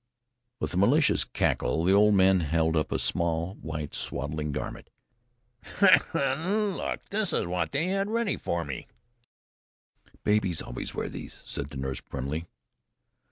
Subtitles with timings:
[0.59, 4.89] With a malicious crackle the old man held up a small white swaddling garment.
[5.79, 6.99] "Look!" he quavered.
[7.11, 8.87] "This is what they had ready for me."
[10.23, 12.47] "Babies always wear those," said the nurse primly.